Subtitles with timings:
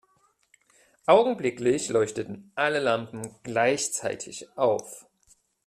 [1.05, 5.05] Augenblicklich leuchteten alle Lampen gleichzeitig auf.